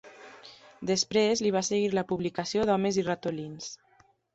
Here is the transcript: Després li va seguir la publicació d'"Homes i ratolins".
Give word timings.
Després 0.91 1.45
li 1.47 1.53
va 1.57 1.63
seguir 1.69 1.95
la 2.01 2.07
publicació 2.15 2.67
d'"Homes 2.71 3.03
i 3.03 3.09
ratolins". 3.13 3.75